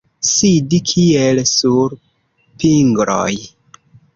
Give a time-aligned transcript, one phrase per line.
[0.27, 1.95] Sidi kiel sur
[2.65, 3.33] pingloj.